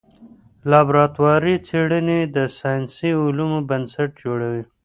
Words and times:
لابراتواري 0.69 1.55
څېړني 1.67 2.19
د 2.35 2.37
ساینسي 2.59 3.11
علومو 3.23 3.59
بنسټ 3.69 4.09
جوړوي. 4.23 4.63